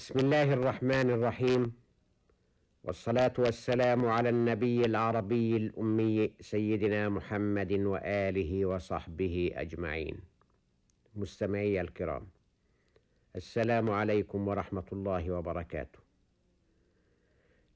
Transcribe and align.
بسم 0.00 0.18
الله 0.18 0.52
الرحمن 0.52 1.10
الرحيم. 1.10 1.72
والصلاة 2.84 3.32
والسلام 3.38 4.06
على 4.06 4.28
النبي 4.28 4.84
العربي 4.84 5.56
الأمي 5.56 6.32
سيدنا 6.40 7.08
محمد 7.08 7.72
وآله 7.72 8.66
وصحبه 8.66 9.50
أجمعين. 9.54 10.16
مستمعي 11.16 11.80
الكرام 11.80 12.26
السلام 13.36 13.90
عليكم 13.90 14.48
ورحمة 14.48 14.88
الله 14.92 15.30
وبركاته. 15.30 15.98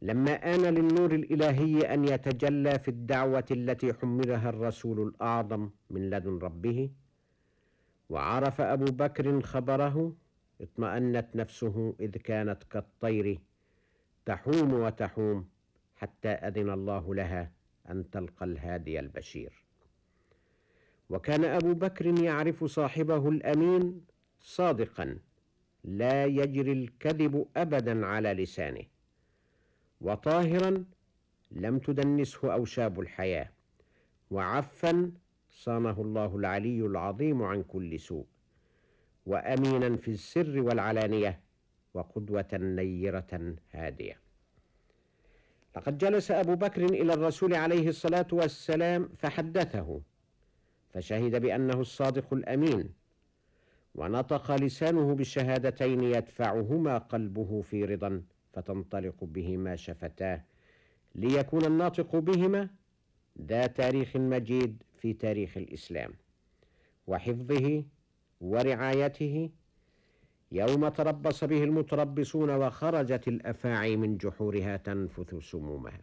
لما 0.02 0.54
آن 0.54 0.61
للنور 0.61 1.14
الإلهي 1.14 1.95
أن 1.95 2.04
يتجلى 2.04 2.79
في 2.79 2.88
الدعوة 2.88 3.48
التي 3.50 3.93
حملها 3.93 4.48
الرسول 4.48 5.09
الأعظم 5.09 5.70
من 5.91 6.11
لدن 6.11 6.38
ربه 6.38 6.91
وعرف 8.09 8.61
أبو 8.61 8.84
بكر 8.84 9.41
خبره 9.41 10.23
اطمأنت 10.61 11.36
نفسه 11.36 11.95
إذ 12.00 12.11
كانت 12.11 12.62
كالطير 12.64 13.39
تحوم 14.27 14.73
وتحوم 14.74 15.48
حتى 15.97 16.28
أذن 16.28 16.70
الله 16.70 17.15
لها 17.15 17.52
أن 17.91 18.11
تلقى 18.11 18.45
الهادي 18.47 19.01
البشير. 19.01 19.64
وكان 21.11 21.45
أبو 21.45 21.75
بكر 21.75 22.06
يعرف 22.23 22.64
صاحبه 22.64 23.28
الأمين 23.28 24.01
صادقا 24.41 25.19
لا 25.84 26.25
يجري 26.25 26.73
الكذب 26.73 27.47
أبدا 27.56 28.06
على 28.06 28.33
لسانه 28.33 28.84
وطاهرا 30.00 30.84
لم 31.50 31.78
تدنسه 31.78 32.52
أوشاب 32.55 33.00
الحياة 33.00 33.48
وعفا 34.30 35.12
صانه 35.50 36.00
الله 36.00 36.36
العلي 36.36 36.86
العظيم 36.86 37.42
عن 37.42 37.62
كل 37.62 38.00
سوء. 38.00 38.27
وأمينا 39.27 39.96
في 39.96 40.10
السر 40.10 40.60
والعلانية 40.60 41.41
وقدوة 41.95 42.48
نيرة 42.52 43.55
هادية. 43.73 44.19
لقد 45.77 45.98
جلس 45.98 46.30
أبو 46.30 46.55
بكر 46.55 46.84
إلى 46.84 47.14
الرسول 47.14 47.55
عليه 47.55 47.89
الصلاة 47.89 48.27
والسلام 48.33 49.08
فحدثه 49.19 50.00
فشهد 50.91 51.41
بأنه 51.41 51.80
الصادق 51.80 52.33
الأمين 52.34 52.91
ونطق 53.95 54.56
لسانه 54.56 55.14
بالشهادتين 55.14 56.02
يدفعهما 56.05 56.98
قلبه 56.98 57.61
في 57.62 57.84
رضا 57.84 58.22
فتنطلق 58.52 59.25
بهما 59.25 59.77
شفتاه 59.77 60.45
ليكون 61.14 61.64
الناطق 61.64 62.17
بهما 62.17 62.69
ذا 63.42 63.67
تاريخ 63.67 64.17
مجيد 64.17 64.83
في 65.00 65.12
تاريخ 65.12 65.56
الإسلام 65.56 66.12
وحفظه 67.06 67.84
ورعايته 68.45 69.50
يوم 70.53 70.89
تربص 70.89 71.45
به 71.45 71.64
المتربصون 71.64 72.51
وخرجت 72.51 73.28
الأفاعي 73.28 73.97
من 73.97 74.17
جحورها 74.17 74.77
تنفث 74.77 75.34
سمومها. 75.34 76.01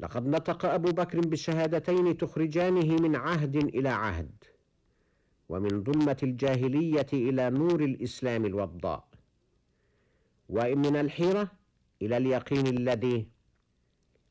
لقد 0.00 0.26
نطق 0.26 0.66
أبو 0.66 0.90
بكر 0.92 1.20
بالشهادتين 1.20 2.16
تخرجانه 2.16 2.96
من 2.96 3.16
عهد 3.16 3.56
إلى 3.56 3.88
عهد 3.88 4.44
ومن 5.48 5.84
ظلمه 5.84 6.16
الجاهلية 6.22 7.06
إلى 7.12 7.50
نور 7.50 7.80
الإسلام 7.80 8.46
الوضاء 8.46 9.08
ومن 10.48 10.96
الحيرة 10.96 11.50
إلى 12.02 12.16
اليقين 12.16 12.66
الذي 12.66 13.28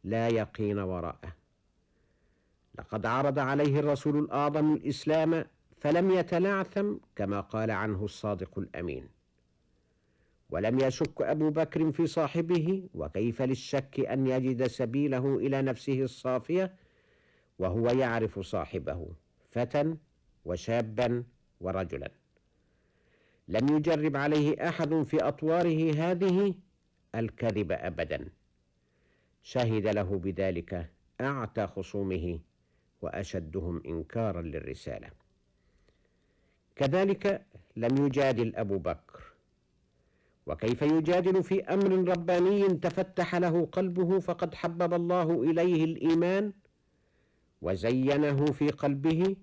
لا 0.04 0.28
يقين 0.28 0.80
وراءه. 0.80 1.34
لقد 2.80 3.06
عرض 3.06 3.40
عليه 3.40 3.80
الرسول 3.80 4.20
الأعظم 4.20 4.74
الإسلام 4.74 5.46
فلم 5.78 6.12
يتلعثم 6.12 6.96
كما 7.16 7.40
قال 7.42 7.72
عنه 7.72 8.06
الصادق 8.06 8.60
الأمين. 8.60 9.08
ولم 10.50 10.80
يشك 10.80 11.22
أبو 11.22 11.50
بكر 11.50 11.92
في 11.92 12.08
صاحبه 12.08 12.90
وكيف 12.94 13.42
للشك 13.42 14.00
أن 14.00 14.28
يجد 14.28 14.68
سبيله 14.68 15.36
إلى 15.38 15.62
نفسه 15.62 16.02
الصافية؟ 16.04 16.76
وهو 17.60 17.90
يعرف 17.90 18.40
صاحبه 18.40 19.08
فتى 19.52 19.96
وشابا 20.46 21.24
ورجلا. 21.62 22.12
لم 23.48 23.78
يجرب 23.78 24.18
عليه 24.18 24.70
أحد 24.70 25.04
في 25.04 25.18
أطواره 25.18 25.94
هذه 25.94 26.56
الكذب 27.16 27.72
ابدا. 27.72 28.30
شهد 29.44 29.88
له 29.88 30.18
بذلك 30.18 30.90
أعتى 31.22 31.68
خصومه 31.68 32.40
وأشدهم 33.02 33.82
انكارا 33.86 34.42
للرسالة. 34.42 35.27
كذلك 36.78 37.46
لم 37.76 38.06
يجادل 38.06 38.56
أبو 38.56 38.78
بكر. 38.78 39.24
وكيف 40.48 40.82
يجادل 40.82 41.44
في 41.44 41.64
أمر 41.64 42.10
رباني 42.12 42.68
تفتح 42.68 43.36
له 43.36 43.66
قلبه 43.66 44.20
فقد 44.20 44.56
حبب 44.56 44.94
الله 44.94 45.44
إليه 45.44 45.84
الإيمان 45.86 46.54
وزينه 47.62 48.46
في 48.46 48.70
قلبه 48.70 49.36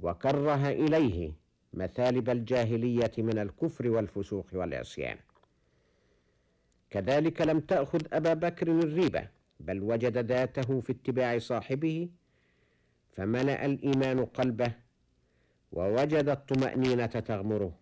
وكره 0.00 0.68
إليه 0.68 1.32
مثالب 1.74 2.30
الجاهلية 2.30 3.12
من 3.18 3.38
الكفر 3.38 3.88
والفسوق 3.88 4.46
والعصيان. 4.52 5.18
كذلك 6.90 7.40
لم 7.42 7.60
تأخذ 7.60 8.00
أبا 8.12 8.34
بكر 8.34 8.68
الريبه 8.68 9.28
بل 9.60 9.82
وجد 9.82 10.18
ذاته 10.18 10.80
في 10.80 10.92
اتباع 10.92 11.38
صاحبه 11.38 12.08
فملأ 13.12 13.64
الإيمان 13.64 14.24
قلبه 14.24 14.72
ووجد 15.72 16.28
الطمأنينة 16.28 17.06
تغمره. 17.06 17.78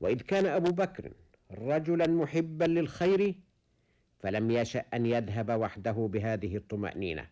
وإذ 0.00 0.20
كان 0.20 0.46
أبو 0.46 0.70
بكر 0.70 1.12
رجلا 1.50 2.06
محبا 2.06 2.64
للخير 2.64 3.34
فلم 4.20 4.50
يشأ 4.50 4.84
أن 4.94 5.06
يذهب 5.06 5.50
وحده 5.50 5.92
بهذه 5.92 6.56
الطمأنينة 6.56 7.26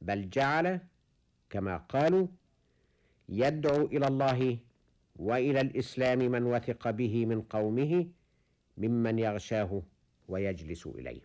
بل 0.00 0.30
جعل 0.30 0.80
كما 1.50 1.76
قالوا 1.76 2.26
يدعو 3.28 3.86
إلى 3.86 4.06
الله 4.06 4.58
وإلى 5.16 5.60
الإسلام 5.60 6.18
من 6.18 6.42
وثق 6.42 6.90
به 6.90 7.26
من 7.26 7.42
قومه 7.42 8.06
ممن 8.78 9.18
يغشاه 9.18 9.82
ويجلس 10.28 10.86
إليه. 10.86 11.20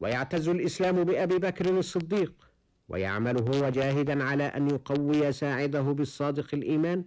ويعتز 0.00 0.48
الإسلام 0.48 1.04
بأبي 1.04 1.38
بكر 1.38 1.78
الصديق. 1.78 2.50
ويعمل 2.88 3.54
هو 3.54 3.68
جاهدا 3.68 4.24
على 4.24 4.44
أن 4.44 4.70
يقوي 4.70 5.32
ساعده 5.32 5.80
بالصادق 5.80 6.54
الإيمان 6.54 7.04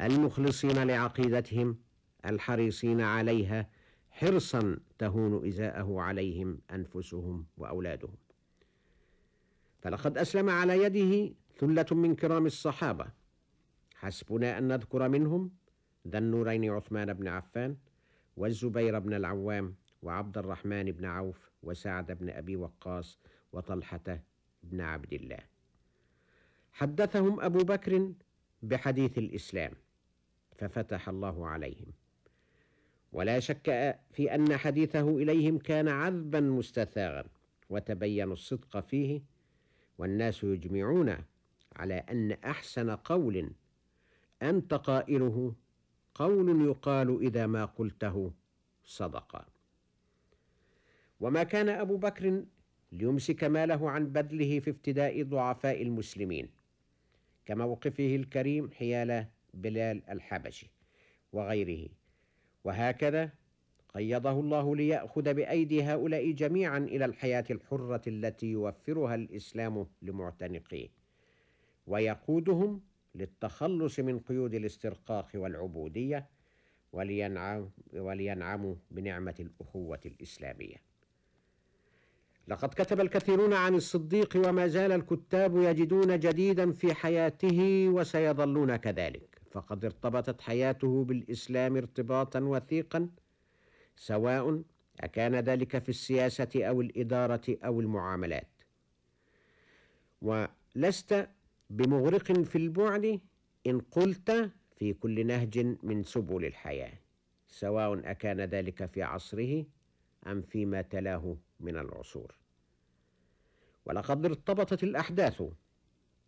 المخلصين 0.00 0.86
لعقيدتهم 0.86 1.78
الحريصين 2.26 3.00
عليها 3.00 3.68
حرصا 4.10 4.78
تهون 4.98 5.46
إزاءه 5.48 6.00
عليهم 6.00 6.58
أنفسهم 6.70 7.46
وأولادهم. 7.56 8.16
فلقد 9.82 10.18
أسلم 10.18 10.50
على 10.50 10.82
يده 10.82 11.34
ثلة 11.58 11.86
من 11.92 12.14
كرام 12.14 12.46
الصحابة. 12.46 13.06
حسبنا 13.94 14.58
أن 14.58 14.68
نذكر 14.68 15.08
منهم 15.08 15.50
ذا 16.08 16.18
النورين 16.18 16.70
عثمان 16.70 17.12
بن 17.12 17.28
عفان 17.28 17.76
والزبير 18.36 18.98
بن 18.98 19.14
العوام 19.14 19.74
وعبد 20.02 20.38
الرحمن 20.38 20.84
بن 20.84 21.04
عوف 21.04 21.50
وسعد 21.62 22.12
بن 22.12 22.30
أبي 22.30 22.56
وقاص 22.56 23.18
وطلحة 23.52 24.22
بن 24.62 24.80
عبد 24.80 25.12
الله. 25.12 25.38
حدثهم 26.72 27.40
أبو 27.40 27.58
بكر 27.58 28.12
بحديث 28.62 29.18
الإسلام 29.18 29.72
ففتح 30.58 31.08
الله 31.08 31.46
عليهم. 31.46 31.92
ولا 33.12 33.40
شك 33.40 33.98
في 34.12 34.34
أن 34.34 34.56
حديثه 34.56 35.16
إليهم 35.16 35.58
كان 35.58 35.88
عذبا 35.88 36.40
مستثاغا 36.40 37.24
وتبين 37.70 38.32
الصدق 38.32 38.80
فيه 38.80 39.22
والناس 39.98 40.44
يجمعون 40.44 41.16
على 41.76 41.94
أن 41.94 42.32
أحسن 42.32 42.90
قول 42.90 43.50
انت 44.42 44.74
قائله 44.74 45.54
قول 46.14 46.66
يقال 46.68 47.22
إذا 47.22 47.46
ما 47.46 47.64
قلته 47.64 48.32
صدق 48.84 49.46
وما 51.20 51.42
كان 51.42 51.68
أبو 51.68 51.96
بكر 51.96 52.44
ليمسك 52.92 53.44
ماله 53.44 53.90
عن 53.90 54.06
بذله 54.06 54.60
في 54.60 54.70
افتداء 54.70 55.22
ضعفاء 55.22 55.82
المسلمين 55.82 56.48
كموقفه 57.46 58.16
الكريم 58.16 58.70
حيال 58.70 59.26
بلال 59.54 60.02
الحبشي 60.10 60.70
وغيره. 61.32 61.88
وهكذا 62.64 63.30
قيضه 63.94 64.40
الله 64.40 64.76
ليأخذ 64.76 65.34
بأيدي 65.34 65.82
هؤلاء 65.82 66.30
جميعا 66.30 66.78
إلى 66.78 67.04
الحياة 67.04 67.44
الحرة 67.50 68.02
التي 68.06 68.46
يوفرها 68.46 69.14
الإسلام 69.14 69.86
لمعتنقيه 70.02 70.88
ويقودهم 71.86 72.80
للتخلص 73.14 74.00
من 74.00 74.18
قيود 74.18 74.54
الاسترقاق 74.54 75.28
والعبودية 75.34 76.28
ولينعموا 77.92 78.74
بنعمة 78.90 79.34
الأخوة 79.40 80.00
الإسلامية. 80.06 80.91
لقد 82.48 82.68
كتب 82.68 83.00
الكثيرون 83.00 83.52
عن 83.52 83.74
الصديق 83.74 84.36
وما 84.48 84.66
زال 84.66 84.92
الكتاب 84.92 85.56
يجدون 85.56 86.20
جديدا 86.20 86.72
في 86.72 86.94
حياته 86.94 87.88
وسيظلون 87.88 88.76
كذلك. 88.76 89.40
فقد 89.50 89.84
ارتبطت 89.84 90.40
حياته 90.40 91.04
بالإسلام 91.04 91.76
ارتباطا 91.76 92.40
وثيقا 92.40 93.08
سواء 93.96 94.62
أكان 95.00 95.34
ذلك 95.34 95.78
في 95.82 95.88
السياسة 95.88 96.50
أو 96.54 96.80
الإدارة 96.80 97.56
أو 97.64 97.80
المعاملات. 97.80 98.48
ولست 100.22 101.28
بمغرق 101.70 102.32
في 102.32 102.56
البعد 102.58 103.20
إن 103.66 103.80
قلت 103.80 104.50
في 104.76 104.92
كل 104.92 105.26
نهج 105.26 105.76
من 105.82 106.02
سبل 106.02 106.44
الحياة 106.44 106.92
سواء 107.48 108.10
أكان 108.10 108.40
ذلك 108.40 108.86
في 108.86 109.02
عصره 109.02 109.64
أم 110.26 110.42
فيما 110.42 110.82
تلاه. 110.82 111.36
من 111.62 111.76
العصور. 111.76 112.34
ولقد 113.84 114.24
ارتبطت 114.24 114.82
الأحداث 114.82 115.42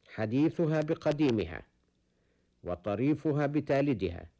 حديثها 0.09 0.81
بقديمها 0.81 1.63
وطريفها 2.65 3.47
بتالدها 3.47 4.31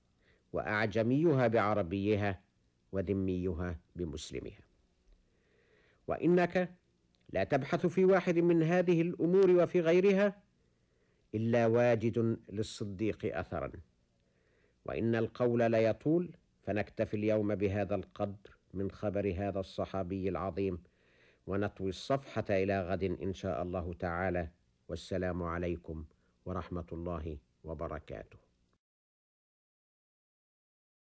وأعجميها 0.53 1.47
بعربيها 1.47 2.41
وذميها 2.93 3.79
بمسلمها. 3.97 4.61
وإنك 6.07 6.75
لا 7.29 7.45
تبحث 7.45 7.87
في 7.87 8.05
واحد 8.05 8.39
من 8.39 8.63
هذه 8.63 9.03
الأمور 9.03 9.51
وفي 9.51 9.81
غيرها 9.81 10.43
إلا 11.35 11.67
واجد 11.67 12.39
للصديق 12.49 13.39
أثرا. 13.39 13.73
وإن 14.85 15.15
القول 15.15 15.71
ليطول 15.71 16.37
فنكتفي 16.63 17.15
اليوم 17.17 17.55
بهذا 17.55 17.95
القدر 17.95 18.51
من 18.75 18.91
خبر 18.91 19.35
هذا 19.39 19.61
الصحابي 19.61 20.29
العظيم 20.29 20.79
ونطوي 21.47 21.89
الصفحة 21.89 22.45
إلى 22.51 22.83
غد 22.83 23.05
إن 23.05 23.35
شاء 23.35 23.63
الله 23.63 23.93
تعالى. 23.93 24.49
والسلام 24.89 25.43
عليكم 25.43 26.05
ورحمة 26.47 26.87
الله 26.93 27.39
وبركاته. 27.65 28.44